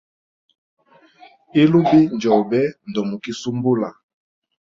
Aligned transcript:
Ilubi 1.61 1.99
njobe, 2.15 2.61
ndomikisumbula. 2.89 3.89